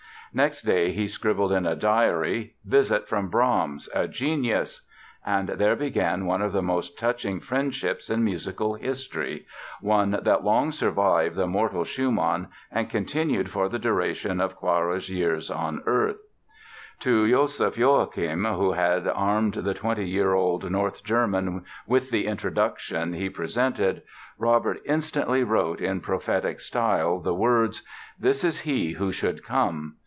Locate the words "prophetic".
25.99-26.61